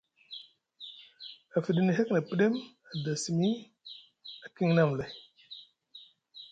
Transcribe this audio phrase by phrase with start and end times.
[1.55, 2.53] A fiɗini hek na pɗem,
[2.89, 3.49] a da simi,
[4.43, 5.11] a kiŋni amlay.